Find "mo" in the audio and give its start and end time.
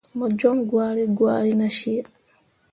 0.17-0.25